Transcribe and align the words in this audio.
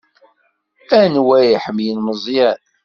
Anwa 1.01 1.37
i 1.41 1.49
iḥemmlen 1.55 1.99
Meẓyan? 2.05 2.59